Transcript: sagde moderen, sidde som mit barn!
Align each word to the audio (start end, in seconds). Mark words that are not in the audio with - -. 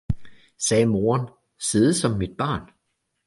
sagde 0.59 0.85
moderen, 0.85 1.29
sidde 1.59 1.93
som 1.93 2.17
mit 2.17 2.37
barn! 2.37 2.71